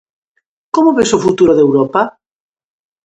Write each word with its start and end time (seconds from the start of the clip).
Como 0.73 0.95
ves 0.97 1.11
o 1.17 1.23
futuro 1.25 1.51
de 1.55 1.63
Europa? 1.67 2.01